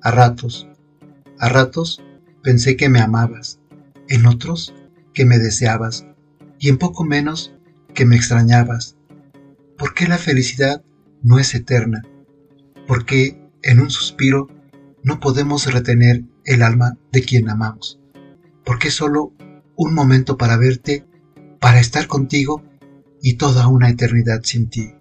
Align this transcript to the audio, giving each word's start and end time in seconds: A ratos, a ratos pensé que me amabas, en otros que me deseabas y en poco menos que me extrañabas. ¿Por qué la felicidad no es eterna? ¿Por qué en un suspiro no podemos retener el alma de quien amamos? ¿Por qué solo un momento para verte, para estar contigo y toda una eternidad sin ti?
A 0.00 0.12
ratos, 0.12 0.68
a 1.38 1.48
ratos 1.48 2.00
pensé 2.42 2.76
que 2.76 2.88
me 2.88 3.00
amabas, 3.00 3.58
en 4.08 4.26
otros 4.26 4.72
que 5.12 5.24
me 5.24 5.38
deseabas 5.38 6.06
y 6.60 6.68
en 6.68 6.78
poco 6.78 7.04
menos 7.04 7.52
que 7.94 8.06
me 8.06 8.14
extrañabas. 8.14 8.96
¿Por 9.76 9.94
qué 9.94 10.06
la 10.06 10.18
felicidad 10.18 10.84
no 11.22 11.40
es 11.40 11.54
eterna? 11.54 12.04
¿Por 12.86 13.06
qué 13.06 13.42
en 13.62 13.80
un 13.80 13.90
suspiro 13.90 14.48
no 15.02 15.18
podemos 15.18 15.72
retener 15.72 16.22
el 16.44 16.62
alma 16.62 16.96
de 17.10 17.22
quien 17.22 17.50
amamos? 17.50 18.00
¿Por 18.64 18.78
qué 18.78 18.90
solo 18.90 19.32
un 19.74 19.94
momento 19.94 20.36
para 20.36 20.56
verte, 20.56 21.06
para 21.60 21.80
estar 21.80 22.06
contigo 22.06 22.62
y 23.20 23.34
toda 23.34 23.66
una 23.66 23.90
eternidad 23.90 24.42
sin 24.44 24.70
ti? 24.70 24.92